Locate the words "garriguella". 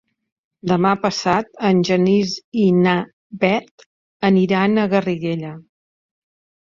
4.95-5.53